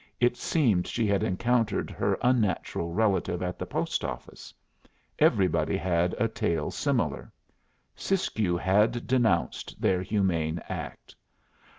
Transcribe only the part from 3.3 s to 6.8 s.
at the post office. Everybody had a tale